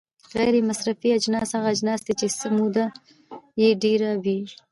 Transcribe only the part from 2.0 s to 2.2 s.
دي